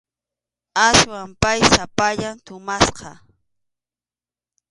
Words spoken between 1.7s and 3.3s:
sapallan tumasqa.